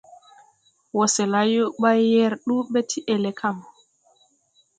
[0.97, 3.57] Wɔsɛla yo ɓuy yɛr ndu ɓɛ ti ELECAM.